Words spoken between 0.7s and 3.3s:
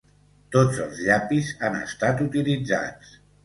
els llapis han estat utilitzats.